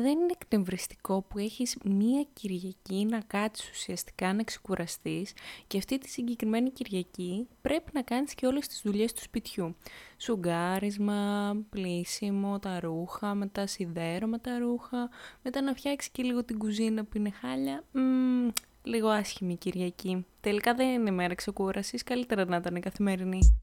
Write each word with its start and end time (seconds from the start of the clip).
δεν 0.00 0.12
είναι 0.12 0.34
εκνευριστικό 0.40 1.22
που 1.28 1.38
έχεις 1.38 1.76
μία 1.84 2.26
Κυριακή 2.32 3.06
να 3.10 3.20
κάτσεις 3.20 3.70
ουσιαστικά 3.70 4.32
να 4.32 4.42
ξεκουραστείς 4.42 5.32
και 5.66 5.78
αυτή 5.78 5.98
τη 5.98 6.08
συγκεκριμένη 6.08 6.70
Κυριακή 6.70 7.48
πρέπει 7.62 7.90
να 7.94 8.02
κάνεις 8.02 8.34
και 8.34 8.46
όλες 8.46 8.66
τις 8.66 8.80
δουλειές 8.84 9.12
του 9.12 9.22
σπιτιού. 9.22 9.76
Σουγκάρισμα, 10.16 11.54
πλήσιμο, 11.70 12.58
τα 12.58 12.80
ρούχα, 12.80 13.34
μετά 13.34 13.66
σιδέρωμα 13.66 14.40
τα 14.40 14.58
ρούχα, 14.58 15.08
μετά 15.42 15.60
να 15.60 15.74
φτιάξεις 15.74 16.10
και 16.10 16.22
λίγο 16.22 16.44
την 16.44 16.58
κουζίνα 16.58 17.04
που 17.04 17.16
είναι 17.16 17.30
χάλια. 17.30 17.84
Μ, 17.92 18.48
λίγο 18.82 19.08
άσχημη 19.08 19.56
Κυριακή. 19.56 20.26
Τελικά 20.40 20.74
δεν 20.74 20.88
είναι 20.88 21.10
μέρα 21.10 21.34
ξεκούρασης, 21.34 22.02
καλύτερα 22.02 22.44
να 22.44 22.56
ήταν 22.56 22.80
καθημερινή. 22.80 23.60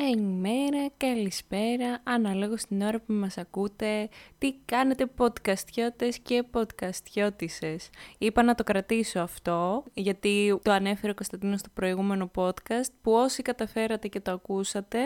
Καλημέρα, 0.00 0.90
καλησπέρα, 0.96 2.00
αναλόγως 2.02 2.62
την 2.62 2.82
ώρα 2.82 3.00
που 3.00 3.12
μας 3.12 3.38
ακούτε, 3.38 4.08
τι 4.38 4.54
κάνετε 4.64 5.10
podcastιώτες 5.18 6.18
και 6.22 6.44
podcastιώτησες. 6.52 7.90
Είπα 8.18 8.42
να 8.42 8.54
το 8.54 8.64
κρατήσω 8.64 9.20
αυτό, 9.20 9.84
γιατί 9.94 10.58
το 10.62 10.70
ανέφερε 10.70 11.12
ο 11.12 11.14
Κωνσταντίνος 11.14 11.60
στο 11.60 11.68
προηγούμενο 11.74 12.30
podcast, 12.34 12.88
που 13.02 13.12
όσοι 13.12 13.42
καταφέρατε 13.42 14.08
και 14.08 14.20
το 14.20 14.30
ακούσατε, 14.30 14.98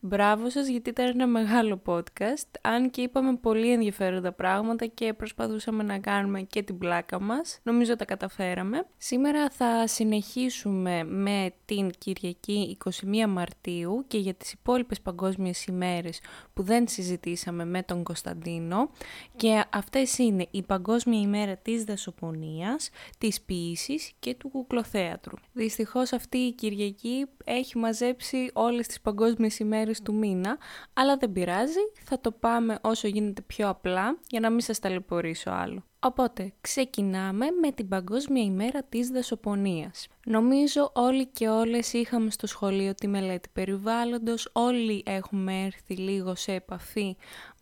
μπράβο 0.00 0.50
σας 0.50 0.66
γιατί 0.66 0.90
ήταν 0.90 1.06
ένα 1.06 1.26
μεγάλο 1.26 1.82
podcast, 1.86 2.48
αν 2.60 2.90
και 2.90 3.00
είπαμε 3.00 3.36
πολύ 3.36 3.72
ενδιαφέροντα 3.72 4.32
πράγματα 4.32 4.86
και 4.86 5.12
προσπαθούσαμε 5.12 5.82
να 5.82 5.98
κάνουμε 5.98 6.40
και 6.40 6.62
την 6.62 6.78
πλάκα 6.78 7.20
μας, 7.20 7.58
νομίζω 7.62 7.96
τα 7.96 8.04
καταφέραμε. 8.04 8.86
Σήμερα 8.96 9.50
θα 9.50 9.86
συνεχίσουμε 9.86 11.04
με 11.04 11.52
την 11.64 11.90
Κυριακή 11.98 12.76
21 12.84 13.26
Μαρτίου 13.28 14.04
και 14.08 14.18
για 14.18 14.34
τις 14.36 14.52
υπόλοιπες 14.52 15.00
παγκόσμιες 15.00 15.64
ημέρες 15.64 16.20
που 16.52 16.62
δεν 16.62 16.88
συζητήσαμε 16.88 17.64
με 17.64 17.82
τον 17.82 18.02
Κωνσταντίνο 18.02 18.90
και 19.36 19.64
αυτές 19.70 20.18
είναι 20.18 20.46
η 20.50 20.62
Παγκόσμια 20.62 21.20
ημέρα 21.20 21.56
της 21.56 21.84
δασοπονίας, 21.84 22.90
της 23.18 23.40
ποιήσης 23.40 24.12
και 24.18 24.34
του 24.34 24.48
κουκλοθέατρου. 24.48 25.36
Δυστυχώς 25.52 26.12
αυτή 26.12 26.38
η 26.38 26.52
Κυριακή 26.52 27.26
έχει 27.46 27.78
μαζέψει 27.78 28.50
όλες 28.52 28.86
τις 28.86 29.00
παγκόσμιες 29.00 29.58
ημέρες 29.58 30.02
του 30.02 30.14
μήνα, 30.14 30.58
αλλά 30.92 31.16
δεν 31.16 31.32
πειράζει, 31.32 31.80
θα 32.04 32.20
το 32.20 32.32
πάμε 32.32 32.78
όσο 32.80 33.08
γίνεται 33.08 33.42
πιο 33.42 33.68
απλά 33.68 34.18
για 34.28 34.40
να 34.40 34.50
μην 34.50 34.60
σας 34.60 34.78
ταλαιπωρήσω 34.78 35.50
άλλο. 35.50 35.84
Οπότε, 36.00 36.52
ξεκινάμε 36.60 37.46
με 37.60 37.72
την 37.72 37.88
Παγκόσμια 37.88 38.42
ημέρα 38.42 38.82
της 38.82 39.08
δασοπονίας. 39.08 40.06
Νομίζω 40.24 40.90
όλοι 40.94 41.26
και 41.26 41.48
όλες 41.48 41.92
είχαμε 41.92 42.30
στο 42.30 42.46
σχολείο 42.46 42.94
τη 42.94 43.08
μελέτη 43.08 43.48
περιβάλλοντος, 43.52 44.48
όλοι 44.52 45.02
έχουμε 45.06 45.64
έρθει 45.64 45.94
λίγο 45.96 46.34
σε 46.34 46.52
επαφή 46.52 47.16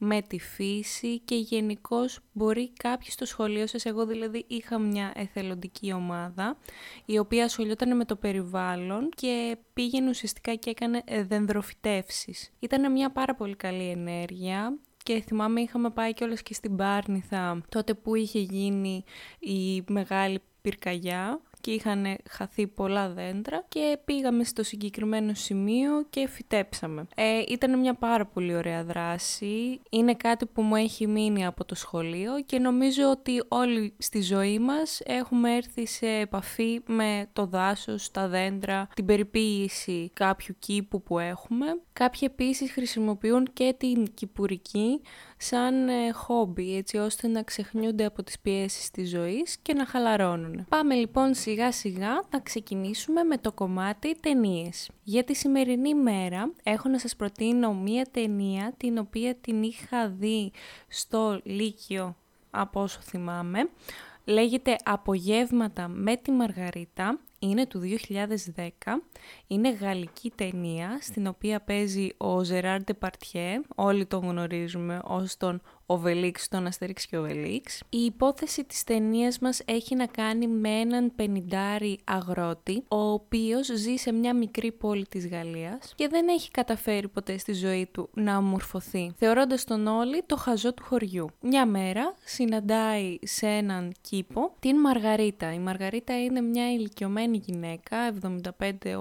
με 0.05 0.23
τη 0.23 0.39
φύση 0.39 1.19
και 1.19 1.35
γενικώ 1.35 1.99
μπορεί 2.33 2.73
κάποιοι 2.73 3.11
στο 3.11 3.27
σχολείο 3.27 3.67
σας, 3.67 3.85
εγώ 3.85 4.07
δηλαδή 4.07 4.45
είχα 4.47 4.79
μια 4.79 5.13
εθελοντική 5.15 5.93
ομάδα 5.93 6.57
η 7.05 7.19
οποία 7.19 7.45
ασχολιόταν 7.45 7.97
με 7.97 8.05
το 8.05 8.17
περιβάλλον 8.17 9.09
και 9.17 9.57
πήγαινε 9.73 10.09
ουσιαστικά 10.09 10.55
και 10.55 10.71
έκανε 10.71 11.03
δενδροφυτεύσεις. 11.27 12.53
Ήταν 12.59 12.93
μια 12.93 13.11
πάρα 13.11 13.35
πολύ 13.35 13.57
καλή 13.57 13.89
ενέργεια 13.91 14.79
και 15.03 15.21
θυμάμαι 15.21 15.61
είχαμε 15.61 15.91
πάει 15.91 16.15
κιόλας 16.15 16.43
και 16.43 16.55
στην 16.55 16.77
Πάρνηθα 16.77 17.61
τότε 17.69 17.95
που 17.95 18.15
είχε 18.15 18.39
γίνει 18.39 19.05
η 19.39 19.85
μεγάλη 19.89 20.41
πυρκαγιά 20.63 21.41
και 21.65 21.71
είχαν 21.71 22.17
χαθεί 22.31 22.67
πολλά 22.67 23.09
δέντρα 23.09 23.65
και 23.69 23.99
πήγαμε 24.05 24.45
στο 24.45 24.63
συγκεκριμένο 24.63 25.35
σημείο 25.35 26.07
και 26.11 26.29
φυτέψαμε. 26.29 27.07
Ε, 27.15 27.43
ήταν 27.49 27.79
μια 27.79 27.95
πάρα 27.95 28.27
πολύ 28.27 28.55
ωραία 28.55 28.85
δράση, 28.85 29.81
είναι 29.91 30.15
κάτι 30.15 30.47
που 30.47 30.63
μου 30.63 30.77
έχει 30.77 31.07
μείνει 31.07 31.47
από 31.47 31.65
το 31.65 31.75
σχολείο 31.75 32.43
και 32.47 32.59
νομίζω 32.59 33.11
ότι 33.11 33.43
όλοι 33.49 33.95
στη 33.99 34.21
ζωή 34.21 34.59
μας 34.59 35.01
έχουμε 35.05 35.57
έρθει 35.57 35.87
σε 35.87 36.07
επαφή 36.07 36.81
με 36.87 37.29
το 37.33 37.47
δάσος, 37.47 38.11
τα 38.11 38.29
δέντρα, 38.29 38.89
την 38.95 39.05
περιποίηση 39.05 40.11
κάποιου 40.13 40.55
κήπου 40.59 41.03
που 41.03 41.19
έχουμε. 41.19 41.67
Κάποιοι 41.93 42.29
επίσης 42.33 42.73
χρησιμοποιούν 42.73 43.49
και 43.53 43.75
την 43.79 44.15
κυπουρική 44.15 45.01
σαν 45.45 45.89
ε, 45.89 46.13
χόμπι, 46.13 46.77
έτσι 46.77 46.97
ώστε 46.97 47.29
να 47.29 47.43
ξεχνιούνται 47.43 48.05
από 48.05 48.23
τις 48.23 48.39
πιέσεις 48.41 48.91
της 48.91 49.11
ζωής 49.11 49.57
και 49.63 49.75
να 49.75 49.87
χαλαρώνουν. 49.87 50.67
Πάμε 50.69 50.95
λοιπόν 50.95 51.35
σιγά 51.35 51.73
σιγά 51.73 52.23
να 52.31 52.41
ξεκινήσουμε 52.41 53.23
με 53.23 53.39
το 53.39 53.53
κομμάτι 53.53 54.17
ταινίες. 54.21 54.91
Για 55.03 55.25
τη 55.25 55.35
σημερινή 55.35 55.95
μέρα 55.95 56.51
έχω 56.63 56.89
να 56.89 56.99
σας 56.99 57.17
προτείνω 57.17 57.75
μία 57.75 58.07
ταινία 58.11 58.75
την 58.77 58.99
οποία 58.99 59.35
την 59.35 59.63
είχα 59.63 60.09
δει 60.09 60.53
στο 60.89 61.41
Λύκειο 61.45 62.17
από 62.51 62.81
όσο 62.83 63.01
θυμάμαι. 63.01 63.69
Λέγεται 64.25 64.77
«Απογεύματα 64.85 65.89
με 65.89 66.17
τη 66.17 66.31
Μαργαρίτα» 66.31 67.19
είναι 67.39 67.67
του 67.67 67.81
2010, 68.57 69.03
είναι 69.47 69.71
γαλλική 69.71 70.33
ταινία 70.35 70.99
στην 71.01 71.27
οποία 71.27 71.61
παίζει 71.61 72.09
ο 72.17 72.43
Ζεράρντε 72.43 72.95
Παρτιέ, 72.95 73.61
όλοι 73.75 74.07
τον 74.07 74.21
γνωρίζουμε 74.21 75.01
ως 75.05 75.37
τον 75.37 75.63
ο 75.87 75.97
Βελίξ, 75.99 76.49
τον 76.49 76.67
Αστερίξ 76.67 77.07
και 77.07 77.19
ο 77.19 77.23
Βελίξ. 77.23 77.83
Η 77.89 77.99
υπόθεση 78.05 78.65
της 78.65 78.85
ταινίας 78.85 79.39
μας 79.39 79.63
έχει 79.65 79.95
να 79.95 80.07
κάνει 80.07 80.47
με 80.47 80.69
έναν 80.69 81.13
πενιντάρι 81.17 81.99
αγρότη, 82.05 82.85
ο 82.89 82.97
οποίος 82.97 83.67
ζει 83.67 83.97
σε 83.97 84.13
μια 84.13 84.35
μικρή 84.35 84.73
πόλη 84.73 85.07
της 85.07 85.29
Γαλλίας 85.29 85.93
και 85.97 86.09
δεν 86.09 86.29
έχει 86.29 86.51
καταφέρει 86.51 87.09
ποτέ 87.09 87.39
στη 87.39 87.53
ζωή 87.53 87.89
του 87.93 88.09
να 88.15 88.37
ομορφωθεί, 88.37 89.13
θεωρώντας 89.17 89.65
τον 89.65 89.87
όλοι 89.87 90.23
το 90.27 90.37
χαζό 90.37 90.75
του 90.75 90.83
χωριού. 90.83 91.27
Μια 91.41 91.67
μέρα 91.67 92.15
συναντάει 92.25 93.19
σε 93.23 93.47
έναν 93.47 93.93
κήπο 94.01 94.55
την 94.61 94.77
Μαργαρίτα. 94.77 95.53
Η 95.53 95.59
Μαργαρίτα 95.59 96.23
είναι 96.23 96.41
μια 96.41 96.73
ηλικιωμένη 96.73 97.34
γυναίκα, 97.37 97.97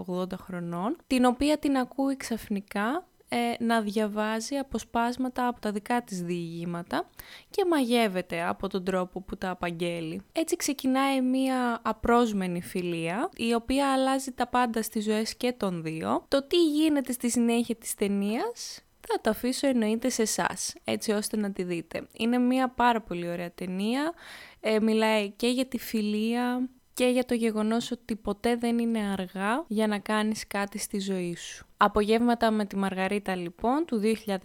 75-80 0.08 0.26
χρονών, 0.38 0.96
την 1.08 1.26
οποία 1.26 1.58
την 1.58 1.78
ακούει 1.78 2.18
ξαφνικά 2.18 3.06
ε, 3.36 3.64
να 3.64 3.82
διαβάζει 3.82 4.56
αποσπάσματα 4.56 5.48
από 5.48 5.60
τα 5.60 5.72
δικά 5.72 6.02
της 6.02 6.22
διηγήματα 6.22 7.10
και 7.50 7.66
μαγεύεται 7.70 8.44
από 8.44 8.68
τον 8.68 8.84
τρόπο 8.84 9.22
που 9.22 9.38
τα 9.38 9.50
απαγγέλει. 9.50 10.22
Έτσι 10.32 10.56
ξεκινάει 10.56 11.22
μία 11.22 11.80
απρόσμενη 11.84 12.62
φιλία, 12.62 13.30
η 13.38 13.54
οποία 13.54 13.94
αλλάζει 13.94 14.32
τα 14.32 14.48
πάντα 14.48 14.82
στις 14.82 15.04
ζωές 15.04 15.36
και 15.36 15.52
των 15.52 15.84
δύο. 15.84 16.26
Το 16.28 16.44
τι 16.44 16.64
γίνεται 16.64 17.12
στη 17.12 17.30
συνέχεια 17.30 17.76
της 17.76 17.96
ταινίας 17.96 18.82
θα 19.08 19.22
το 19.22 19.30
αφήσω 19.30 19.68
εννοείται 19.68 20.10
σε 20.10 20.22
εσάς, 20.22 20.76
έτσι 20.84 21.12
ώστε 21.12 21.38
να 21.38 21.52
τη 21.52 21.64
δείτε. 21.64 22.08
Είναι 22.14 22.38
μία 22.38 22.70
πάρα 22.70 23.02
πολύ 23.02 23.30
ωραία 23.30 23.52
ταινία, 23.52 24.14
ε, 24.60 24.80
μιλάει 24.80 25.30
και 25.30 25.48
για 25.48 25.66
τη 25.66 25.78
φιλία 25.78 26.70
και 26.94 27.06
για 27.06 27.26
το 27.26 27.34
γεγονός 27.34 27.92
ότι 27.92 28.16
ποτέ 28.16 28.56
δεν 28.56 28.80
είναι 28.80 29.00
αργά 29.00 29.66
για 29.68 29.88
να 29.88 30.00
κάνεις 30.00 30.48
κάτι 30.48 30.78
στη 30.78 31.00
ζωή 31.00 31.36
σου. 31.36 31.66
Απογεύματα 31.78 32.52
με 32.52 32.66
τη 32.66 32.76
Μαργαρίτα 32.76 33.36
λοιπόν 33.36 33.86
του 33.86 34.02
2010. 34.04 34.40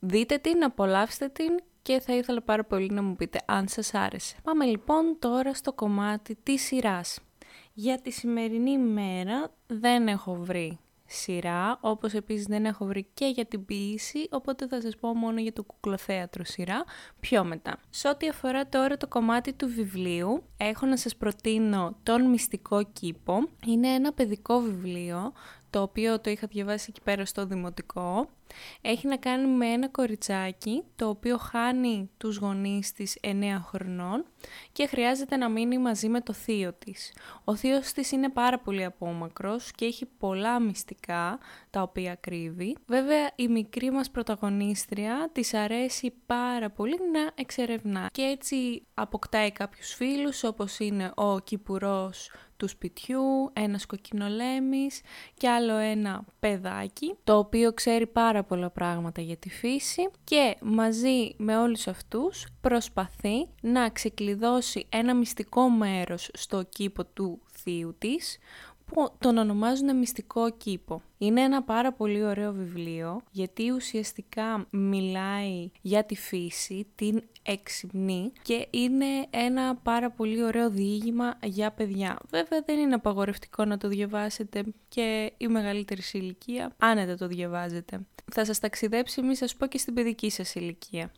Δείτε 0.00 0.38
την, 0.38 0.64
απολαύστε 0.64 1.28
την 1.28 1.60
και 1.82 2.00
θα 2.00 2.16
ήθελα 2.16 2.42
πάρα 2.42 2.64
πολύ 2.64 2.90
να 2.90 3.02
μου 3.02 3.16
πείτε 3.16 3.40
αν 3.46 3.68
σας 3.68 3.94
άρεσε. 3.94 4.36
Πάμε 4.42 4.64
λοιπόν 4.64 5.16
τώρα 5.18 5.54
στο 5.54 5.72
κομμάτι 5.72 6.36
της 6.42 6.62
σειράς. 6.62 7.18
Για 7.72 8.00
τη 8.00 8.10
σημερινή 8.10 8.78
μέρα 8.78 9.50
δεν 9.66 10.08
έχω 10.08 10.34
βρει 10.34 10.78
σειρά, 11.12 11.78
όπως 11.80 12.12
επίσης 12.12 12.46
δεν 12.46 12.64
έχω 12.64 12.84
βρει 12.84 13.06
και 13.14 13.26
για 13.26 13.46
την 13.46 13.64
ποιήση, 13.64 14.28
οπότε 14.30 14.66
θα 14.66 14.80
σας 14.80 14.96
πω 14.96 15.14
μόνο 15.14 15.40
για 15.40 15.52
το 15.52 15.62
κουκλοθέατρο 15.62 16.44
σειρά 16.44 16.84
πιο 17.20 17.44
μετά. 17.44 17.78
Σε 17.90 18.08
ό,τι 18.08 18.28
αφορά 18.28 18.68
τώρα 18.68 18.96
το 18.96 19.08
κομμάτι 19.08 19.52
του 19.52 19.68
βιβλίου, 19.68 20.42
έχω 20.56 20.86
να 20.86 20.96
σας 20.96 21.16
προτείνω 21.16 21.96
τον 22.02 22.30
Μυστικό 22.30 22.82
Κήπο. 22.92 23.48
Είναι 23.66 23.88
ένα 23.88 24.12
παιδικό 24.12 24.60
βιβλίο, 24.60 25.32
το 25.70 25.82
οποίο 25.82 26.20
το 26.20 26.30
είχα 26.30 26.46
διαβάσει 26.46 26.86
εκεί 26.88 27.00
πέρα 27.00 27.24
στο 27.24 27.46
δημοτικό. 27.46 28.28
Έχει 28.80 29.06
να 29.06 29.16
κάνει 29.16 29.46
με 29.46 29.66
ένα 29.66 29.88
κοριτσάκι 29.88 30.82
το 30.96 31.08
οποίο 31.08 31.36
χάνει 31.36 32.10
τους 32.16 32.36
γονείς 32.36 32.92
της 32.92 33.18
9 33.22 33.30
χρονών 33.62 34.24
και 34.72 34.86
χρειάζεται 34.86 35.36
να 35.36 35.48
μείνει 35.48 35.78
μαζί 35.78 36.08
με 36.08 36.20
το 36.20 36.32
θείο 36.32 36.72
της. 36.72 37.12
Ο 37.44 37.56
θείος 37.56 37.92
της 37.92 38.12
είναι 38.12 38.28
πάρα 38.28 38.58
πολύ 38.58 38.84
απόμακρος 38.84 39.70
και 39.70 39.84
έχει 39.84 40.06
πολλά 40.18 40.60
μυστικά 40.60 41.38
τα 41.70 41.82
οποία 41.82 42.14
κρύβει. 42.14 42.76
Βέβαια 42.86 43.30
η 43.34 43.48
μικρή 43.48 43.90
μας 43.90 44.10
πρωταγωνίστρια 44.10 45.28
της 45.32 45.54
αρέσει 45.54 46.14
πάρα 46.26 46.70
πολύ 46.70 46.96
να 47.12 47.30
εξερευνά 47.34 48.08
και 48.12 48.22
έτσι 48.22 48.82
αποκτάει 48.94 49.52
κάποιους 49.52 49.94
φίλους 49.94 50.44
όπως 50.44 50.78
είναι 50.78 51.12
ο 51.14 51.38
Κυπουρός 51.38 52.30
του 52.60 52.68
σπιτιού, 52.68 53.50
ένας 53.52 53.86
κοκκινολέμης 53.86 55.00
και 55.34 55.48
άλλο 55.48 55.76
ένα 55.76 56.24
παιδάκι, 56.40 57.14
το 57.24 57.38
οποίο 57.38 57.72
ξέρει 57.72 58.06
πάρα 58.06 58.18
πάρα 58.30 58.44
πολλά 58.44 58.70
πράγματα 58.70 59.20
για 59.20 59.36
τη 59.36 59.50
φύση 59.50 60.10
και 60.24 60.56
μαζί 60.60 61.34
με 61.36 61.58
όλους 61.58 61.86
αυτούς 61.86 62.46
προσπαθεί 62.60 63.48
να 63.60 63.90
ξεκλειδώσει 63.90 64.86
ένα 64.88 65.14
μυστικό 65.14 65.68
μέρος 65.68 66.30
στο 66.32 66.62
κήπο 66.62 67.04
του 67.04 67.40
θείου 67.52 67.94
της 67.98 68.38
που 68.84 69.14
τον 69.18 69.36
ονομάζουν 69.36 69.96
μυστικό 69.96 70.50
κήπο. 70.50 71.02
Είναι 71.22 71.40
ένα 71.40 71.62
πάρα 71.62 71.92
πολύ 71.92 72.24
ωραίο 72.24 72.52
βιβλίο 72.52 73.20
γιατί 73.30 73.70
ουσιαστικά 73.70 74.66
μιλάει 74.70 75.70
για 75.80 76.04
τη 76.04 76.16
φύση, 76.16 76.86
την 76.94 77.22
εξυμνή 77.42 78.32
και 78.42 78.66
είναι 78.70 79.26
ένα 79.30 79.76
πάρα 79.76 80.10
πολύ 80.10 80.42
ωραίο 80.42 80.70
διήγημα 80.70 81.38
για 81.42 81.70
παιδιά. 81.70 82.18
Βέβαια 82.30 82.62
δεν 82.66 82.78
είναι 82.78 82.94
απαγορευτικό 82.94 83.64
να 83.64 83.76
το 83.78 83.88
διαβάσετε 83.88 84.64
και 84.88 85.32
η 85.36 85.46
μεγαλύτερη 85.46 86.02
ηλικία 86.12 86.72
άνετα 86.78 87.16
το 87.16 87.26
διαβάζετε. 87.26 88.00
Θα 88.32 88.44
σας 88.44 88.58
ταξιδέψει 88.58 89.22
μη 89.22 89.36
σας 89.36 89.54
πω 89.54 89.66
και 89.66 89.78
στην 89.78 89.94
παιδική 89.94 90.30
σας 90.30 90.54
ηλικία. 90.54 91.10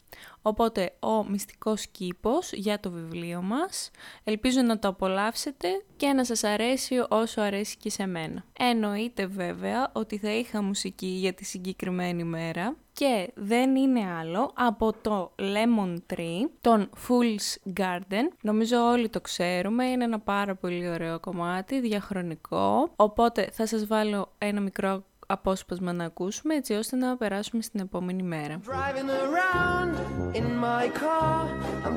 Οπότε 0.43 0.95
ο 1.01 1.25
μυστικός 1.25 1.87
κήπος 1.87 2.53
για 2.53 2.81
το 2.81 2.91
βιβλίο 2.91 3.43
μας. 3.43 3.91
Ελπίζω 4.25 4.61
να 4.63 4.79
το 4.79 4.89
απολαύσετε 4.89 5.69
και 5.97 6.13
να 6.13 6.25
σας 6.25 6.45
αρέσει 6.45 7.05
όσο 7.09 7.41
αρέσει 7.41 7.77
και 7.77 7.91
σε 7.91 8.07
μένα. 8.07 8.45
Εννοείται 8.59 9.27
βέβαια 9.27 9.92
ότι 9.95 10.19
θα 10.19 10.31
είχα 10.31 10.63
μουσική 10.63 11.07
για 11.07 11.33
τη 11.33 11.45
συγκεκριμένη 11.45 12.25
μέρα 12.25 12.77
και 12.93 13.31
δεν 13.35 13.77
είναι 13.77 14.01
άλλο 14.19 14.51
από 14.55 14.93
το 15.03 15.33
Lemon 15.39 15.97
Tree, 16.15 16.49
τον 16.61 16.91
Fool's 17.09 17.73
Garden. 17.81 18.29
Νομίζω 18.43 18.77
όλοι 18.77 19.09
το 19.09 19.21
ξέρουμε, 19.21 19.85
είναι 19.87 20.05
ένα 20.05 20.21
πάρα 20.21 20.55
πολύ 20.55 20.89
ωραίο 20.89 21.21
κομμάτι, 21.21 21.81
διαχρονικό, 21.81 22.93
οπότε 22.97 23.49
θα 23.53 23.67
σας 23.67 23.87
βάλω 23.87 24.33
ένα 24.39 24.61
μικρό 24.61 25.05
απόσπασμα 25.27 25.93
να 25.93 26.05
ακούσουμε 26.05 26.55
έτσι 26.55 26.73
ώστε 26.75 26.97
να 26.97 27.17
περάσουμε 27.17 27.63
στην 27.63 27.81
επόμενη 27.81 28.23
μέρα. 28.23 28.61
Driving 28.67 29.11
around 29.11 29.95
in 30.35 30.47
my 30.57 30.89
car. 31.01 31.43
I'm 31.85 31.97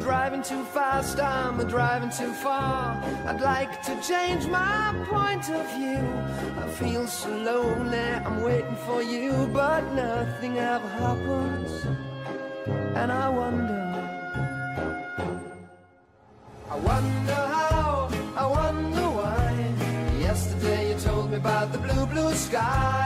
the 22.35 22.35
blue, 22.35 22.35
blue 22.35 22.35
sky 22.35 23.01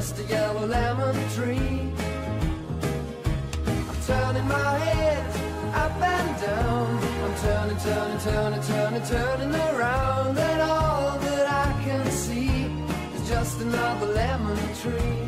just 0.00 0.18
a 0.20 0.24
yellow 0.34 0.66
lemon 0.66 1.16
tree. 1.36 1.78
I'm 3.90 3.98
turning 4.06 4.48
my 4.48 4.78
head 4.78 5.24
up 5.82 6.00
and 6.16 6.30
down. 6.40 6.88
I'm 7.24 7.34
turning, 7.44 7.80
turning, 7.86 8.20
turning, 8.28 8.62
turning, 8.70 9.04
turning 9.14 9.54
around. 9.68 10.38
And 10.38 10.60
all 10.62 11.18
that 11.26 11.46
I 11.66 11.68
can 11.84 12.06
see 12.24 12.54
is 13.14 13.22
just 13.28 13.60
another 13.60 14.06
lemon 14.20 14.58
tree. 14.82 15.18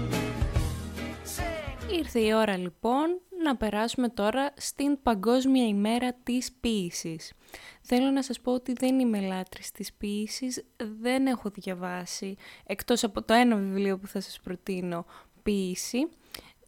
Ήρθε 1.99 2.20
η 2.20 2.32
ώρα 2.32 2.56
λοιπόν 2.56 3.08
να 3.47 3.55
περάσουμε 3.55 4.09
τώρα 4.09 4.53
στην 4.57 5.01
Παγκόσμια 5.01 5.67
ημέρα 5.67 6.13
της 6.23 6.51
ποίησης. 6.59 7.33
Θέλω 7.81 8.09
να 8.09 8.21
σας 8.21 8.39
πω 8.39 8.53
ότι 8.53 8.73
δεν 8.73 8.99
είμαι 8.99 9.19
λάτρης 9.19 9.71
της 9.71 9.94
ποίησης, 9.94 10.63
δεν 10.99 11.27
έχω 11.27 11.49
διαβάσει, 11.49 12.35
εκτός 12.65 13.03
από 13.03 13.23
το 13.23 13.33
ένα 13.33 13.55
βιβλίο 13.55 13.97
που 13.97 14.07
θα 14.07 14.19
σας 14.19 14.39
προτείνω, 14.44 15.05
ποίηση. 15.44 16.09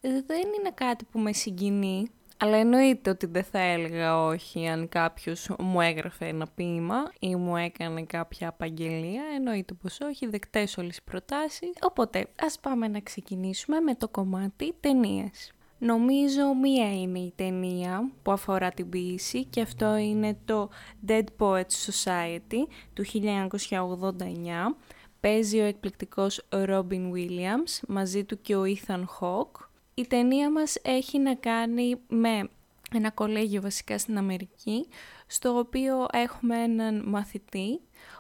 Δεν 0.02 0.48
είναι 0.60 0.72
κάτι 0.74 1.06
που 1.06 1.20
με 1.20 1.34
συγκινεί, 1.34 2.10
αλλά 2.38 2.58
εννοείται 2.58 3.10
ότι 3.10 3.26
δεν 3.26 3.44
θα 3.44 3.60
έλεγα 3.60 4.24
όχι 4.24 4.68
αν 4.68 4.90
κάποιος 4.90 5.52
μου 5.60 5.82
έγραφε 5.82 6.26
ένα 6.26 6.48
ποίημα 6.56 7.12
ή 7.20 7.36
μου 7.36 7.58
έκανε 7.58 8.04
κάποια 8.04 8.48
απαγγελία. 8.48 9.24
Εννοείται 9.36 9.74
πως 9.74 10.00
όχι, 10.00 10.28
δεκτές 10.28 10.78
όλες 10.78 10.98
οι 10.98 11.04
προτάσεις. 11.04 11.72
Οπότε 11.82 12.28
ας 12.42 12.60
πάμε 12.60 12.88
να 12.88 13.00
ξεκινήσουμε 13.00 13.80
με 13.80 13.96
το 13.96 14.08
κομμάτι 14.08 14.74
ταινίες. 14.80 15.54
Νομίζω 15.82 16.54
μία 16.62 17.02
είναι 17.02 17.20
η 17.20 17.34
ταινία 17.36 18.12
που 18.22 18.32
αφορά 18.32 18.72
την 18.72 18.90
ποίηση 18.90 19.46
και 19.46 19.62
αυτό 19.62 19.96
είναι 19.96 20.38
το 20.46 20.70
Dead 21.08 21.24
Poets 21.38 21.90
Society 21.90 22.68
του 22.94 23.06
1989. 23.70 24.76
Παίζει 25.20 25.60
ο 25.60 25.64
εκπληκτικός 25.64 26.48
Robin 26.50 27.12
Williams, 27.14 27.80
μαζί 27.88 28.24
του 28.24 28.42
και 28.42 28.56
ο 28.56 28.64
Ethan 28.64 29.04
Hawke. 29.20 29.68
Η 29.94 30.08
ταινία 30.08 30.52
μας 30.52 30.78
έχει 30.82 31.20
να 31.20 31.36
κάνει 31.36 31.96
με 32.08 32.50
ένα 32.94 33.12
κολέγιο 33.12 33.62
βασικά 33.62 33.98
στην 33.98 34.18
Αμερική, 34.18 34.88
στο 35.28 35.58
οποίο 35.58 36.06
έχουμε 36.12 36.64
έναν 36.64 37.04
μαθητή 37.06 37.80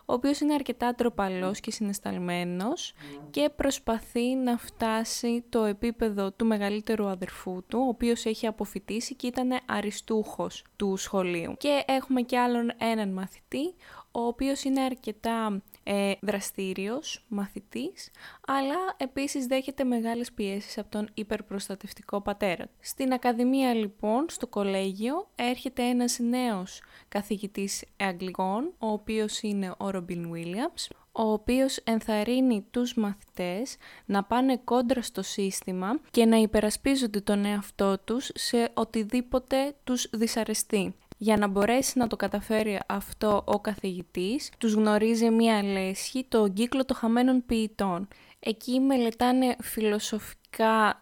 ο 0.10 0.14
οποίος 0.14 0.40
είναι 0.40 0.54
αρκετά 0.54 0.94
τροπαλός 0.96 1.60
και 1.60 1.72
συναισθαλμένος 1.72 2.94
και 3.30 3.50
προσπαθεί 3.56 4.36
να 4.36 4.58
φτάσει 4.58 5.44
το 5.50 5.64
επίπεδο 5.64 6.32
του 6.32 6.46
μεγαλύτερου 6.46 7.08
αδερφού 7.08 7.64
του, 7.68 7.80
ο 7.80 7.88
οποίος 7.88 8.26
έχει 8.26 8.48
αποφυτίσει 8.48 9.16
και 9.16 9.28
ήταν 9.28 9.50
αριστούχος 9.66 10.64
του 10.76 10.96
σχολείου. 10.98 11.56
Και 11.58 11.84
έχουμε 11.88 12.22
και 12.22 12.40
άλλον 12.40 12.72
έναν 12.78 13.14
μαθητή, 13.14 13.76
ο 14.12 14.22
οποίος 14.22 14.64
είναι 14.64 14.82
αρκετά 14.82 15.62
ε, 15.92 16.12
δραστήριος, 16.22 17.26
μαθητής, 17.28 18.12
αλλά 18.48 18.96
επίσης 18.98 19.46
δέχεται 19.46 19.84
μεγάλες 19.84 20.32
πιέσεις 20.32 20.78
από 20.78 20.90
τον 20.90 21.10
υπερπροστατευτικό 21.14 22.22
πατέρα. 22.22 22.70
Στην 22.80 23.14
Ακαδημία 23.14 23.74
λοιπόν, 23.74 24.26
στο 24.30 24.48
κολέγιο, 24.48 25.30
έρχεται 25.36 25.84
ένας 25.84 26.20
νέος 26.20 26.82
καθηγητής 27.08 27.84
Αγγλικών, 27.98 28.74
ο 28.78 28.88
οποίος 28.88 29.42
είναι 29.42 29.74
ο 29.78 29.90
Ρομπιν 29.90 30.32
Williams, 30.34 30.96
ο 31.12 31.32
οποίος 31.32 31.78
ενθαρρύνει 31.78 32.66
τους 32.72 32.94
μαθητές 32.94 33.78
να 34.06 34.24
πάνε 34.24 34.58
κόντρα 34.64 35.02
στο 35.02 35.22
σύστημα 35.22 36.00
και 36.12 36.26
να 36.26 36.38
υπερασπίζονται 36.38 37.22
τον 37.22 37.46
εαυτό 37.46 38.00
τους 38.00 38.32
σε 38.34 38.72
οτιδήποτε 38.74 39.76
τους 39.84 40.10
δυσαρεστεί. 40.12 40.96
Για 41.22 41.38
να 41.38 41.48
μπορέσει 41.48 41.98
να 41.98 42.08
το 42.08 42.16
καταφέρει 42.16 42.80
αυτό 42.88 43.44
ο 43.46 43.60
καθηγητής, 43.60 44.52
τους 44.58 44.74
γνωρίζει 44.74 45.30
μία 45.30 45.64
λέσχη, 45.64 46.26
το 46.28 46.48
κύκλο 46.48 46.86
των 46.86 46.96
χαμένων 46.96 47.46
ποιητών. 47.46 48.08
Εκεί 48.40 48.80
μελετάνε 48.80 49.56
φιλοσοφικά 49.62 50.39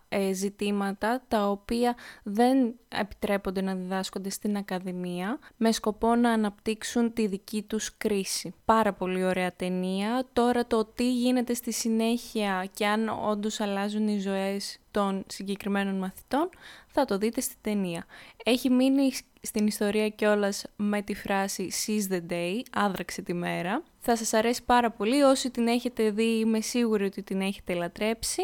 ε, 0.09 0.33
ζητήματα 0.33 1.21
τα 1.27 1.49
οποία 1.49 1.95
δεν 2.23 2.73
επιτρέπονται 2.87 3.61
να 3.61 3.75
διδάσκονται 3.75 4.29
στην 4.29 4.57
Ακαδημία 4.57 5.39
με 5.57 5.71
σκοπό 5.71 6.15
να 6.15 6.29
αναπτύξουν 6.31 7.13
τη 7.13 7.27
δική 7.27 7.61
τους 7.61 7.97
κρίση. 7.97 8.53
Πάρα 8.65 8.93
πολύ 8.93 9.23
ωραία 9.23 9.53
ταινία. 9.55 10.27
Τώρα 10.33 10.65
το 10.65 10.85
τι 10.85 11.11
γίνεται 11.11 11.53
στη 11.53 11.73
συνέχεια 11.73 12.67
και 12.73 12.87
αν 12.87 13.09
όντως 13.09 13.59
αλλάζουν 13.59 14.07
οι 14.07 14.19
ζωές 14.19 14.79
των 14.91 15.23
συγκεκριμένων 15.27 15.97
μαθητών 15.97 16.49
θα 16.87 17.05
το 17.05 17.17
δείτε 17.17 17.41
στη 17.41 17.55
ταινία. 17.61 18.05
Έχει 18.43 18.69
μείνει 18.69 19.11
στην 19.41 19.67
ιστορία 19.67 20.09
κιόλας 20.09 20.65
με 20.75 21.01
τη 21.01 21.15
φράση 21.15 21.71
«Seize 21.85 22.13
the 22.13 22.21
day», 22.31 22.61
άδραξε 22.71 23.21
τη 23.21 23.33
μέρα. 23.33 23.83
Θα 23.99 24.15
σας 24.15 24.33
αρέσει 24.33 24.63
πάρα 24.63 24.91
πολύ, 24.91 25.21
όσοι 25.21 25.49
την 25.51 25.67
έχετε 25.67 26.11
δει 26.11 26.39
είμαι 26.39 26.61
σίγουρη 26.61 27.05
ότι 27.05 27.23
την 27.23 27.41
έχετε 27.41 27.73
λατρέψει. 27.73 28.41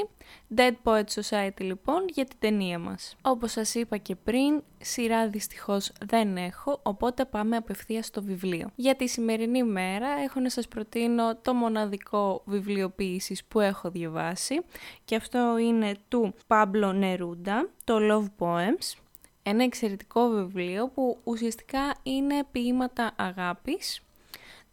Dead 0.55 0.73
Poet 0.83 1.03
Society 1.21 1.61
λοιπόν 1.61 2.05
για 2.13 2.25
την 2.25 2.37
ταινία 2.39 2.79
μας. 2.79 3.15
Όπως 3.21 3.51
σας 3.51 3.75
είπα 3.75 3.97
και 3.97 4.15
πριν, 4.15 4.63
σειρά 4.81 5.27
δυστυχώς 5.27 5.91
δεν 6.05 6.37
έχω, 6.37 6.79
οπότε 6.83 7.25
πάμε 7.25 7.55
απευθείας 7.55 8.05
στο 8.05 8.23
βιβλίο. 8.23 8.69
Για 8.75 8.95
τη 8.95 9.07
σημερινή 9.07 9.63
μέρα 9.63 10.07
έχω 10.23 10.39
να 10.39 10.49
σας 10.49 10.67
προτείνω 10.67 11.35
το 11.35 11.53
μοναδικό 11.53 12.41
βιβλίο 12.45 12.93
που 13.47 13.59
έχω 13.59 13.89
διαβάσει 13.89 14.61
και 15.05 15.15
αυτό 15.15 15.57
είναι 15.57 15.95
του 16.07 16.33
Pablo 16.47 17.01
Neruda, 17.01 17.67
το 17.83 17.97
Love 17.99 18.45
Poems. 18.45 18.97
Ένα 19.43 19.63
εξαιρετικό 19.63 20.29
βιβλίο 20.29 20.87
που 20.87 21.17
ουσιαστικά 21.23 21.95
είναι 22.03 22.43
ποίηματα 22.51 23.11
αγάπης 23.15 24.01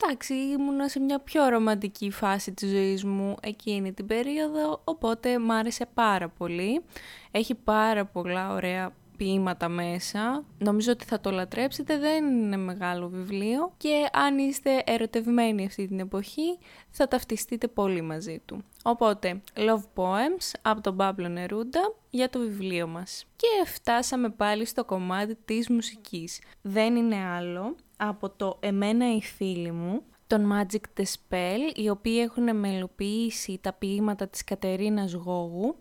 Εντάξει, 0.02 0.34
ήμουνα 0.34 0.88
σε 0.88 1.00
μια 1.00 1.18
πιο 1.18 1.48
ρομαντική 1.48 2.10
φάση 2.10 2.52
της 2.52 2.70
ζωής 2.70 3.04
μου 3.04 3.36
εκείνη 3.42 3.92
την 3.92 4.06
περίοδο, 4.06 4.80
οπότε 4.84 5.38
μ' 5.38 5.50
άρεσε 5.50 5.86
πάρα 5.94 6.28
πολύ. 6.28 6.82
Έχει 7.30 7.54
πάρα 7.54 8.04
πολλά 8.04 8.52
ωραία 8.52 8.92
ποίηματα 9.16 9.68
μέσα. 9.68 10.44
Νομίζω 10.58 10.92
ότι 10.92 11.04
θα 11.04 11.20
το 11.20 11.30
λατρέψετε, 11.30 11.98
δεν 11.98 12.26
είναι 12.26 12.56
μεγάλο 12.56 13.08
βιβλίο 13.08 13.72
και 13.76 14.08
αν 14.12 14.38
είστε 14.38 14.82
ερωτευμένοι 14.86 15.66
αυτή 15.66 15.86
την 15.86 15.98
εποχή 15.98 16.58
θα 16.90 17.08
ταυτιστείτε 17.08 17.68
πολύ 17.68 18.02
μαζί 18.02 18.42
του. 18.44 18.64
Οπότε, 18.82 19.42
Love 19.54 19.84
Poems 19.94 20.52
από 20.62 20.80
τον 20.80 20.96
Pablo 21.00 21.38
Neruda 21.38 21.94
για 22.10 22.30
το 22.30 22.38
βιβλίο 22.38 22.86
μας. 22.86 23.24
Και 23.36 23.66
φτάσαμε 23.66 24.30
πάλι 24.30 24.64
στο 24.64 24.84
κομμάτι 24.84 25.36
της 25.44 25.68
μουσικής. 25.68 26.40
Δεν 26.62 26.96
είναι 26.96 27.16
άλλο 27.16 27.76
από 28.00 28.30
το 28.30 28.56
«Εμένα 28.60 29.14
η 29.14 29.22
φίλη 29.22 29.72
μου» 29.72 30.02
των 30.26 30.52
Magic 30.52 31.00
the 31.00 31.02
Spell, 31.02 31.74
οι 31.74 31.88
οποίοι 31.88 32.18
έχουν 32.22 32.56
μελοποιήσει 32.56 33.58
τα 33.62 33.72
ποίηματα 33.72 34.28
της 34.28 34.44
Κατερίνας 34.44 35.12
Γόγου. 35.12 35.76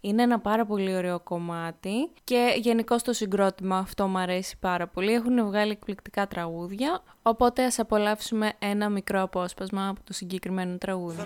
Είναι 0.00 0.22
ένα 0.22 0.40
πάρα 0.40 0.66
πολύ 0.66 0.94
ωραίο 0.94 1.20
κομμάτι 1.20 2.10
και 2.24 2.54
γενικώς 2.60 3.02
το 3.02 3.12
συγκρότημα 3.12 3.78
αυτό 3.78 4.06
μου 4.06 4.18
αρέσει 4.18 4.58
πάρα 4.58 4.88
πολύ. 4.88 5.12
Έχουν 5.12 5.46
βγάλει 5.46 5.70
εκπληκτικά 5.70 6.26
τραγούδια, 6.26 7.02
οπότε 7.22 7.64
ας 7.64 7.78
απολαύσουμε 7.78 8.52
ένα 8.58 8.88
μικρό 8.88 9.22
απόσπασμα 9.22 9.88
από 9.88 10.00
το 10.04 10.12
συγκεκριμένο 10.12 10.78
τραγούδι. 10.78 11.22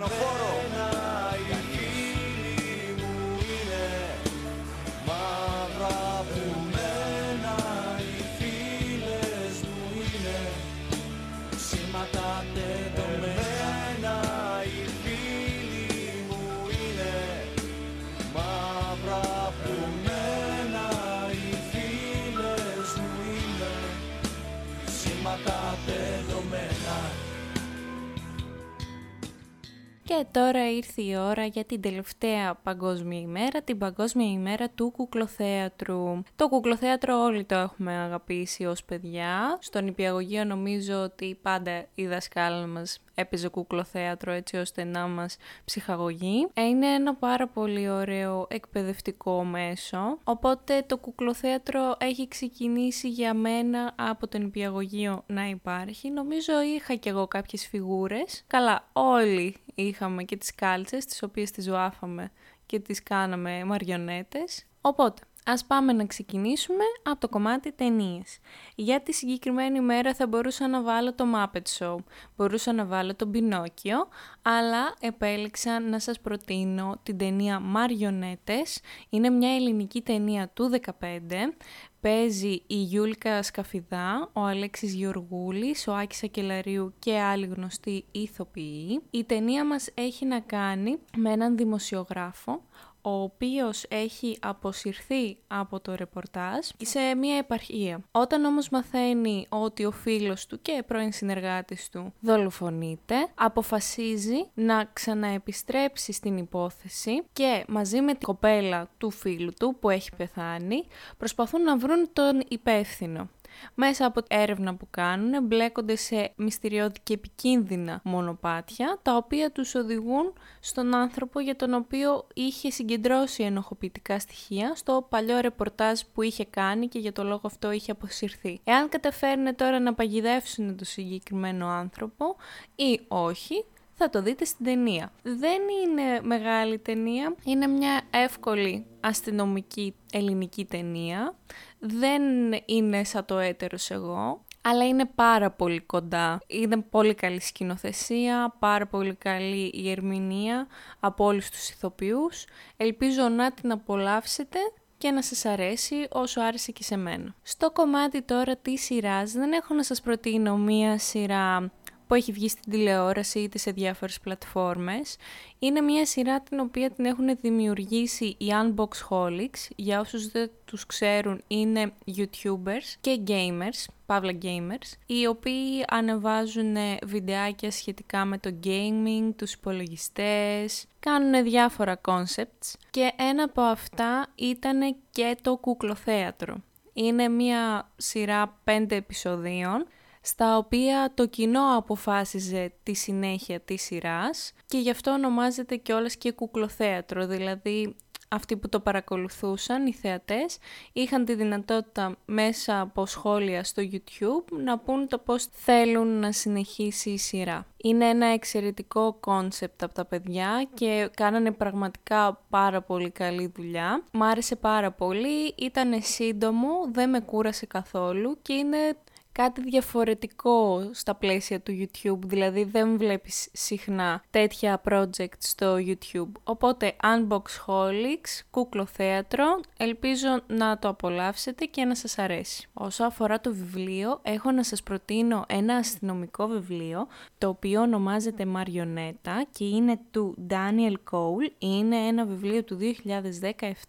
Και 30.18 30.26
τώρα 30.30 30.70
ήρθε 30.70 31.02
η 31.02 31.16
ώρα 31.16 31.44
για 31.44 31.64
την 31.64 31.80
τελευταία 31.80 32.54
παγκόσμια 32.54 33.20
ημέρα, 33.20 33.62
την 33.62 33.78
παγκόσμια 33.78 34.30
ημέρα 34.30 34.70
του 34.70 34.90
κουκλοθέατρου. 34.90 36.22
Το 36.37 36.48
κουκλοθέατρο 36.48 37.22
όλοι 37.22 37.44
το 37.44 37.54
έχουμε 37.54 37.92
αγαπήσει 37.92 38.64
ως 38.64 38.84
παιδιά. 38.84 39.58
Στον 39.60 39.87
υπηαγωγείο 39.87 40.44
νομίζω 40.44 41.02
ότι 41.02 41.38
πάντα 41.42 41.87
η 41.94 42.06
δασκάλα 42.06 42.66
μας 42.66 42.98
έπαιζε 43.18 43.48
κουκλοθέατρο 43.48 44.32
έτσι 44.32 44.56
ώστε 44.56 44.84
να 44.84 45.06
μας 45.06 45.37
ψυχαγωγεί. 45.64 46.48
Ε, 46.54 46.62
είναι 46.62 46.87
ένα 46.87 47.14
πάρα 47.14 47.46
πολύ 47.48 47.88
ωραίο 47.90 48.46
εκπαιδευτικό 48.50 49.44
μέσο, 49.44 50.18
οπότε 50.25 50.84
το 50.87 50.96
κουκλοθέατρο 50.96 51.96
έχει 51.98 52.28
ξεκινήσει 52.28 53.08
για 53.08 53.34
μένα 53.34 53.94
από 53.96 54.28
τον 54.28 54.42
υπηαγωγείο 54.42 55.25
να 55.26 55.48
υπάρχει. 55.48 56.10
Νομίζω 56.10 56.62
είχα 56.62 56.94
κι 56.94 57.08
εγώ 57.08 57.28
κάποιες 57.28 57.66
φιγούρες. 57.66 58.44
Καλά, 58.46 58.88
όλοι 58.92 59.56
είχαμε 59.75 60.22
και 60.22 60.37
τις 60.37 60.54
κάλτσες, 60.54 61.04
τις 61.04 61.22
οποίες 61.22 61.50
τις 61.50 61.64
ζωάφαμε 61.64 62.30
και 62.66 62.80
τις 62.80 63.02
κάναμε 63.02 63.64
μαριονέτες. 63.64 64.64
Οπότε, 64.80 65.22
Ας 65.50 65.64
πάμε 65.64 65.92
να 65.92 66.04
ξεκινήσουμε 66.04 66.84
από 67.02 67.20
το 67.20 67.28
κομμάτι 67.28 67.72
ταινίες. 67.72 68.38
Για 68.74 69.00
τη 69.00 69.12
συγκεκριμένη 69.12 69.80
μέρα 69.80 70.14
θα 70.14 70.26
μπορούσα 70.26 70.68
να 70.68 70.82
βάλω 70.82 71.14
το 71.14 71.24
Muppet 71.34 71.78
Show, 71.78 71.96
μπορούσα 72.36 72.72
να 72.72 72.84
βάλω 72.84 73.14
το 73.14 73.30
Pinocchio, 73.34 74.06
αλλά 74.42 74.94
επέλεξα 75.00 75.80
να 75.80 75.98
σας 75.98 76.20
προτείνω 76.20 77.00
την 77.02 77.18
ταινία 77.18 77.60
Μαριονέτες. 77.60 78.80
Είναι 79.08 79.30
μια 79.30 79.54
ελληνική 79.54 80.02
ταινία 80.02 80.48
του 80.54 80.70
15, 80.70 81.54
Παίζει 82.00 82.62
η 82.66 82.74
Γιούλκα 82.74 83.42
Σκαφιδά, 83.42 84.30
ο 84.32 84.40
Αλέξης 84.40 84.94
Γεωργούλης, 84.94 85.86
ο 85.86 85.94
Άκης 85.94 86.22
Ακελαρίου 86.22 86.94
και 86.98 87.18
άλλοι 87.18 87.46
γνωστοί 87.46 88.04
ηθοποιοί. 88.12 89.02
Η 89.10 89.24
ταινία 89.24 89.64
μας 89.64 89.88
έχει 89.94 90.26
να 90.26 90.40
κάνει 90.40 90.98
με 91.16 91.30
έναν 91.30 91.56
δημοσιογράφο, 91.56 92.62
ο 93.08 93.22
οποίος 93.22 93.84
έχει 93.88 94.38
αποσυρθεί 94.40 95.36
από 95.46 95.80
το 95.80 95.94
ρεπορτάζ 95.94 96.66
σε 96.82 97.14
μια 97.14 97.36
επαρχία. 97.36 98.00
Όταν 98.10 98.44
όμως 98.44 98.68
μαθαίνει 98.68 99.46
ότι 99.48 99.84
ο 99.84 99.90
φίλος 99.90 100.46
του 100.46 100.62
και 100.62 100.82
πρώην 100.86 101.12
συνεργάτης 101.12 101.88
του 101.88 102.12
δολοφονείται, 102.20 103.14
αποφασίζει 103.34 104.50
να 104.54 104.84
ξαναεπιστρέψει 104.92 106.12
στην 106.12 106.36
υπόθεση 106.36 107.22
και 107.32 107.64
μαζί 107.68 108.00
με 108.00 108.12
την 108.12 108.26
κοπέλα 108.26 108.88
του 108.98 109.10
φίλου 109.10 109.52
του 109.58 109.76
που 109.80 109.90
έχει 109.90 110.10
πεθάνει 110.16 110.84
προσπαθούν 111.16 111.62
να 111.62 111.76
βρουν 111.76 112.08
τον 112.12 112.42
υπεύθυνο. 112.48 113.28
Μέσα 113.74 114.06
από 114.06 114.22
την 114.22 114.38
έρευνα 114.40 114.74
που 114.74 114.86
κάνουν 114.90 115.44
μπλέκονται 115.44 115.96
σε 115.96 116.32
μυστηριώδη 116.36 116.98
και 117.02 117.14
επικίνδυνα 117.14 118.00
μονοπάτια, 118.04 118.98
τα 119.02 119.16
οποία 119.16 119.50
τους 119.50 119.74
οδηγούν 119.74 120.32
στον 120.60 120.94
άνθρωπο 120.94 121.40
για 121.40 121.56
τον 121.56 121.74
οποίο 121.74 122.26
είχε 122.34 122.70
συγκεντρώσει 122.70 123.42
ενοχοποιητικά 123.42 124.18
στοιχεία 124.18 124.74
στο 124.74 125.06
παλιό 125.08 125.38
ρεπορτάζ 125.40 126.00
που 126.14 126.22
είχε 126.22 126.44
κάνει 126.44 126.88
και 126.88 126.98
για 126.98 127.12
το 127.12 127.22
λόγο 127.24 127.40
αυτό 127.44 127.72
είχε 127.72 127.90
αποσυρθεί. 127.90 128.60
Εάν 128.64 128.88
καταφέρουν 128.88 129.56
τώρα 129.56 129.80
να 129.80 129.94
παγιδεύσουν 129.94 130.76
τον 130.76 130.86
συγκεκριμένο 130.86 131.66
άνθρωπο 131.66 132.36
ή 132.74 133.00
όχι, 133.08 133.64
θα 133.98 134.10
το 134.10 134.22
δείτε 134.22 134.44
στην 134.44 134.64
ταινία. 134.64 135.12
Δεν 135.22 135.60
είναι 135.82 136.20
μεγάλη 136.22 136.78
ταινία, 136.78 137.34
είναι 137.44 137.66
μια 137.66 138.00
εύκολη 138.10 138.86
αστυνομική 139.00 139.94
ελληνική 140.12 140.64
ταινία. 140.64 141.34
Δεν 141.78 142.22
είναι 142.64 143.04
σαν 143.04 143.24
το 143.24 143.38
έτερος 143.38 143.90
εγώ, 143.90 144.44
αλλά 144.62 144.86
είναι 144.86 145.04
πάρα 145.14 145.50
πολύ 145.50 145.80
κοντά. 145.80 146.40
Είναι 146.46 146.76
πολύ 146.76 147.14
καλή 147.14 147.40
σκηνοθεσία, 147.40 148.54
πάρα 148.58 148.86
πολύ 148.86 149.14
καλή 149.14 149.70
η 149.74 149.90
ερμηνεία 149.90 150.66
από 151.00 151.24
όλους 151.24 151.50
τους 151.50 151.70
ηθοποιούς. 151.70 152.44
Ελπίζω 152.76 153.28
να 153.28 153.52
την 153.52 153.72
απολαύσετε 153.72 154.58
και 154.98 155.10
να 155.10 155.22
σας 155.22 155.44
αρέσει 155.44 156.06
όσο 156.10 156.40
άρεσε 156.40 156.72
και 156.72 156.82
σε 156.82 156.96
μένα. 156.96 157.34
Στο 157.42 157.70
κομμάτι 157.70 158.22
τώρα 158.22 158.56
της 158.56 158.84
σειράς 158.84 159.32
δεν 159.32 159.52
έχω 159.52 159.74
να 159.74 159.82
σας 159.82 160.00
προτείνω 160.00 160.56
μία 160.56 160.98
σειρά 160.98 161.70
που 162.08 162.14
έχει 162.14 162.32
βγει 162.32 162.48
στην 162.48 162.70
τηλεόραση 162.70 163.38
είτε 163.38 163.58
σε 163.58 163.70
διάφορες 163.70 164.20
πλατφόρμες. 164.20 165.16
Είναι 165.58 165.80
μια 165.80 166.06
σειρά 166.06 166.40
την 166.40 166.60
οποία 166.60 166.90
την 166.90 167.04
έχουν 167.04 167.36
δημιουργήσει 167.40 168.24
οι 168.24 168.46
Unbox 168.48 168.88
Holics. 169.08 169.70
Για 169.76 170.00
όσους 170.00 170.28
δεν 170.28 170.50
τους 170.64 170.86
ξέρουν 170.86 171.42
είναι 171.46 171.92
YouTubers 172.16 172.94
και 173.00 173.20
gamers, 173.26 173.84
παύλα 174.06 174.38
gamers, 174.42 174.92
οι 175.06 175.26
οποίοι 175.26 175.84
ανεβάζουν 175.88 176.76
βιντεάκια 177.02 177.70
σχετικά 177.70 178.24
με 178.24 178.38
το 178.38 178.54
gaming, 178.64 179.30
τους 179.36 179.52
υπολογιστές, 179.52 180.86
κάνουν 181.00 181.42
διάφορα 181.42 182.00
concepts 182.08 182.74
και 182.90 183.12
ένα 183.16 183.42
από 183.42 183.60
αυτά 183.60 184.26
ήταν 184.34 184.96
και 185.10 185.36
το 185.42 185.56
κουκλοθέατρο. 185.56 186.56
Είναι 186.92 187.28
μια 187.28 187.90
σειρά 187.96 188.58
πέντε 188.64 188.96
επεισοδίων 188.96 189.86
στα 190.28 190.56
οποία 190.56 191.12
το 191.14 191.26
κοινό 191.26 191.76
αποφάσιζε 191.76 192.73
τη 192.82 192.94
συνέχεια 192.94 193.61
της 193.61 193.82
σειράς 193.82 194.52
και 194.66 194.78
γι' 194.78 194.90
αυτό 194.90 195.11
ονομάζεται 195.11 195.76
κιόλας 195.76 196.16
και 196.16 196.32
κουκλοθέατρο, 196.32 197.26
δηλαδή 197.26 197.97
αυτοί 198.28 198.56
που 198.56 198.68
το 198.68 198.80
παρακολουθούσαν, 198.80 199.87
οι 199.87 199.92
θεατές, 199.92 200.58
είχαν 200.92 201.25
τη 201.25 201.35
δυνατότητα 201.35 202.16
μέσα 202.25 202.80
από 202.80 203.06
σχόλια 203.06 203.64
στο 203.64 203.82
YouTube 203.92 204.52
να 204.64 204.78
πουν 204.78 205.08
το 205.08 205.18
πώς 205.18 205.47
θέλουν 205.52 206.08
να 206.08 206.32
συνεχίσει 206.32 207.11
η 207.11 207.18
σειρά. 207.18 207.66
Είναι 207.76 208.08
ένα 208.08 208.26
εξαιρετικό 208.26 209.16
concept 209.20 209.82
από 209.82 209.94
τα 209.94 210.04
παιδιά 210.04 210.68
και 210.75 211.11
κάνανε 211.14 211.50
πραγματικά 211.50 212.40
πάρα 212.49 212.82
πολύ 212.82 213.11
καλή 213.11 213.52
δουλειά. 213.56 214.04
Μ' 214.12 214.23
άρεσε 214.23 214.56
πάρα 214.56 214.90
πολύ, 214.92 215.54
ήταν 215.56 216.02
σύντομο, 216.02 216.68
δεν 216.92 217.11
με 217.11 217.20
κούρασε 217.20 217.66
καθόλου 217.66 218.38
και 218.42 218.52
είναι 218.52 218.97
κάτι 219.42 219.61
διαφορετικό 219.62 220.90
στα 220.92 221.14
πλαίσια 221.14 221.61
του 221.61 221.73
YouTube, 221.78 222.18
δηλαδή 222.26 222.64
δεν 222.64 222.99
βλέπεις 222.99 223.49
συχνά 223.52 224.23
τέτοια 224.30 224.80
project 224.88 225.38
στο 225.38 225.76
YouTube. 225.78 226.33
Οπότε 226.45 226.97
Unbox 227.02 227.42
Holics, 227.66 228.40
κούκλο 228.50 228.87
θέατρο, 228.87 229.61
ελπίζω 229.76 230.40
να 230.47 230.78
το 230.78 230.88
απολαύσετε 230.88 231.64
και 231.64 231.85
να 231.85 231.95
σας 231.95 232.18
αρέσει. 232.18 232.68
Όσο 232.73 233.04
αφορά 233.04 233.40
το 233.40 233.54
βιβλίο, 233.54 234.21
έχω 234.23 234.50
να 234.50 234.62
σας 234.62 234.83
προτείνω 234.83 235.45
ένα 235.49 235.75
αστυνομικό 235.75 236.47
βιβλίο, 236.47 237.07
το 237.38 237.49
οποίο 237.49 237.80
ονομάζεται 237.80 238.47
Μαριονέτα 238.47 239.47
και 239.52 239.64
είναι 239.64 240.00
του 240.11 240.35
Daniel 240.50 240.95
Cole, 241.11 241.50
είναι 241.59 241.97
ένα 241.97 242.25
βιβλίο 242.25 242.64
του 242.64 242.78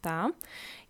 2017 0.01 0.33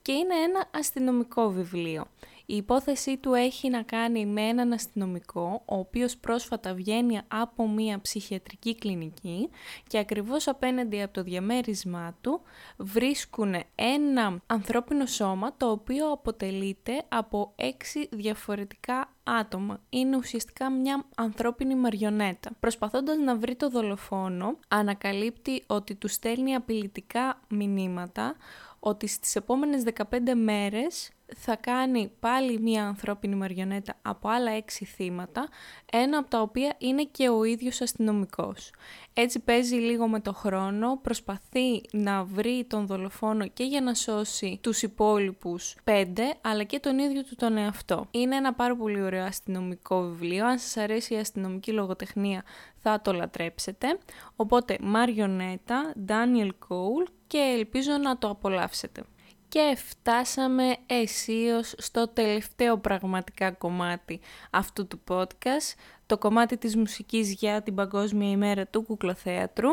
και 0.02 0.12
είναι 0.12 0.36
ένα 0.36 0.66
αστυνομικό 0.72 1.50
βιβλίο. 1.50 2.06
Η 2.52 2.56
υπόθεσή 2.56 3.18
του 3.18 3.34
έχει 3.34 3.70
να 3.70 3.82
κάνει 3.82 4.26
με 4.26 4.42
έναν 4.42 4.72
αστυνομικό, 4.72 5.62
ο 5.66 5.78
οποίος 5.78 6.18
πρόσφατα 6.18 6.74
βγαίνει 6.74 7.20
από 7.28 7.68
μία 7.68 8.02
ψυχιατρική 8.02 8.76
κλινική 8.76 9.50
και 9.88 9.98
ακριβώς 9.98 10.48
απέναντι 10.48 11.02
από 11.02 11.14
το 11.14 11.24
διαμέρισμά 11.24 12.18
του 12.22 12.42
βρίσκουν 12.78 13.56
ένα 13.76 14.42
ανθρώπινο 14.46 15.06
σώμα 15.06 15.58
το 15.58 15.72
οποίο 15.72 16.12
αποτελείται 16.12 17.04
από 17.10 17.54
έξι 17.56 18.08
διαφορετικά 18.12 19.14
άτομα. 19.24 19.82
Είναι 19.90 20.18
ουσιαστικά 20.18 20.70
μια 20.72 21.06
ανθρώπινη 21.16 21.76
μαριονέτα. 21.76 22.50
Προσπαθώντας 22.60 23.18
να 23.18 23.36
βρει 23.36 23.56
το 23.56 23.70
δολοφόνο, 23.70 24.58
ανακαλύπτει 24.68 25.64
ότι 25.68 25.96
του 25.96 26.08
στέλνει 26.08 26.56
απειλητικά 26.56 27.40
μηνύματα 27.50 28.36
ότι 28.80 29.08
στις 29.08 29.36
επόμενες 29.36 29.84
15 29.84 30.34
μέρες 30.36 31.12
θα 31.36 31.56
κάνει 31.56 32.12
πάλι 32.20 32.60
μία 32.60 32.86
ανθρώπινη 32.86 33.36
μαριονέτα 33.36 33.96
από 34.02 34.30
άλλα 34.30 34.52
έξι 34.52 34.86
θύματα, 34.86 35.48
ένα 35.92 36.18
από 36.18 36.30
τα 36.30 36.42
οποία 36.42 36.76
είναι 36.78 37.04
και 37.04 37.30
ο 37.30 37.44
ίδιος 37.44 37.82
αστυνομικός. 37.82 38.72
Έτσι 39.14 39.40
παίζει 39.40 39.76
λίγο 39.76 40.08
με 40.08 40.20
το 40.20 40.34
χρόνο, 40.34 41.00
προσπαθεί 41.02 41.82
να 41.92 42.24
βρει 42.24 42.66
τον 42.70 42.88
δολοφόνο 42.88 43.48
και 43.48 43.64
για 43.64 43.82
να 43.82 43.94
σώσει 43.94 44.60
τους 44.64 44.82
υπόλοιπους 44.82 45.76
πέντε, 45.84 46.34
αλλά 46.42 46.64
και 46.64 46.80
τον 46.80 47.00
ίδιο 47.00 47.24
του 47.24 47.36
τον 47.36 47.58
εαυτό. 47.58 48.08
Είναι 48.12 48.36
ένα 48.36 48.54
πάρα 48.54 48.76
πολύ 48.76 49.02
ωραίο 49.02 49.24
αστυνομικό 49.24 50.02
βιβλίο, 50.02 50.46
αν 50.46 50.60
σας 50.60 50.78
αρέσει 50.78 51.14
η 51.14 51.18
αστυνομική 51.18 51.72
λογοτεχνία 51.72 52.44
θα 52.82 53.02
το 53.02 53.14
λατρέψετε. 53.14 53.98
Οπότε 54.36 54.78
Μαριονέτα, 54.82 55.94
Daniel 56.08 56.50
Cole 56.68 57.08
και 57.28 57.54
ελπίζω 57.58 57.92
να 57.92 58.18
το 58.18 58.30
απολαύσετε. 58.30 59.04
Και 59.50 59.78
φτάσαμε 59.78 60.78
αισίως 60.86 61.74
στο 61.78 62.08
τελευταίο 62.08 62.78
πραγματικά 62.78 63.52
κομμάτι 63.52 64.20
αυτού 64.50 64.88
του 64.88 65.02
podcast, 65.08 65.76
το 66.06 66.18
κομμάτι 66.18 66.58
της 66.58 66.76
μουσικής 66.76 67.34
για 67.34 67.62
την 67.62 67.76
Παγκόσμια 67.76 68.30
ημέρα 68.30 68.68
του 68.68 68.82
κουκλοθέατρου. 68.82 69.70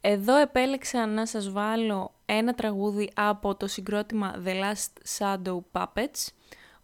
Εδώ 0.00 0.36
επέλεξα 0.36 1.06
να 1.06 1.26
σας 1.26 1.50
βάλω 1.50 2.14
ένα 2.26 2.54
τραγούδι 2.54 3.10
από 3.14 3.54
το 3.54 3.66
συγκρότημα 3.66 4.42
The 4.44 4.50
Last 4.50 5.18
Shadow 5.18 5.60
Puppets, 5.72 6.28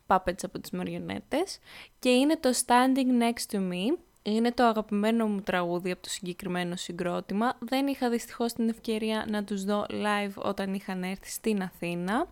Puppets 0.07 0.43
από 0.43 0.59
τις 0.61 0.71
μαριονέτες, 0.71 1.59
και 1.99 2.11
είναι 2.11 2.37
το 2.37 2.51
Standing 2.67 3.23
Next 3.23 3.57
to 3.57 3.59
Me, 3.59 3.99
είναι 4.23 4.53
το 4.53 4.65
αγαπημένο 4.65 5.27
μου 5.27 5.41
τραγούδι 5.41 5.91
από 5.91 6.03
το 6.03 6.09
συγκεκριμένο 6.09 6.77
συγκρότημα. 6.77 7.57
Δεν 7.59 7.87
είχα 7.87 8.11
δυστυχώς 8.11 8.53
την 8.53 8.69
ευκαιρία 8.69 9.27
να 9.29 9.45
τους 9.45 9.65
δω 9.65 9.87
live 9.91 10.35
όταν 10.35 10.75
είχαν 10.75 11.03
έρθει 11.03 11.31
στην 11.31 11.63
Αθήνα, 11.63 12.27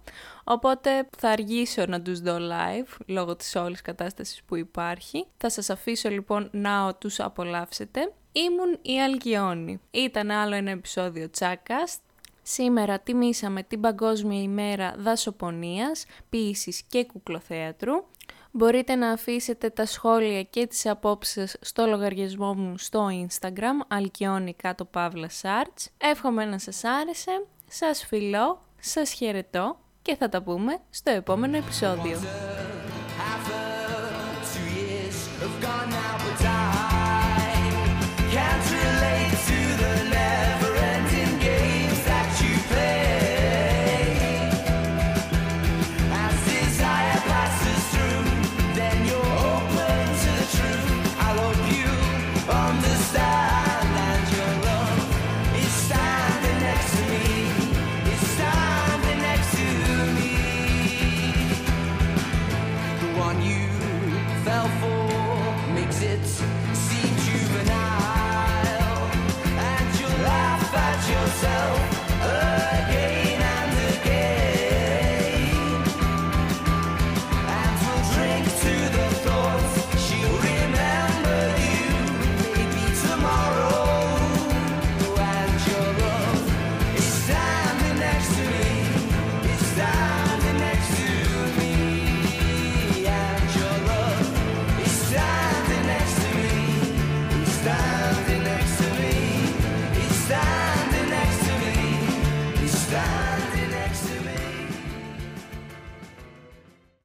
οπότε 0.45 1.09
θα 1.19 1.29
αργήσω 1.29 1.85
να 1.87 2.03
τους 2.03 2.21
δω 2.21 2.37
live 2.37 2.97
λόγω 3.07 3.37
της 3.37 3.55
όλης 3.55 3.83
κατάστασης 3.83 4.43
που 4.43 4.57
υπάρχει. 4.57 5.27
Θα 5.37 5.51
σας 5.51 5.71
αφήσω 5.71 6.09
λοιπόν 6.09 6.49
να 6.53 6.95
τους 6.95 7.21
απολαύσετε. 7.21 8.13
Ήμουν 8.33 8.79
η 8.83 9.03
Αλκιόνη. 9.03 9.81
Ήταν 9.91 10.31
άλλο 10.31 10.55
ένα 10.55 10.71
επεισόδιο 10.71 11.31
Τσάκας. 11.31 11.99
Σήμερα 12.43 12.99
τιμήσαμε 12.99 13.63
την 13.63 13.81
Παγκόσμια 13.81 14.43
ημέρα 14.43 14.95
δασοπονίας, 14.99 16.05
ποίησης 16.29 16.83
και 16.83 17.05
κουκλοθέατρου 17.05 17.93
Μπορείτε 18.51 18.95
να 18.95 19.11
αφήσετε 19.11 19.71
τα 19.71 19.87
σχόλια 19.87 20.43
και 20.43 20.67
τις 20.67 20.87
απόψεις 20.87 21.57
στο 21.61 21.87
λογαριασμό 21.87 22.55
μου 22.55 22.79
στο 22.79 23.09
Instagram, 23.27 23.87
αλκιόνι 23.89 24.55
κάτω 24.55 24.85
παύλα 24.85 25.29
σάρτς. 25.29 25.91
Εύχομαι 25.99 26.45
να 26.45 26.59
σας 26.59 26.85
άρεσε, 26.85 27.47
σας 27.69 28.05
φιλώ, 28.07 28.65
σας 28.81 29.13
χαιρετώ 29.13 29.79
και 30.03 30.17
θα 30.17 30.29
τα 30.29 30.43
πούμε 30.43 30.79
στο 30.91 31.11
επόμενο 31.11 31.57
επεισόδιο. 31.57 32.19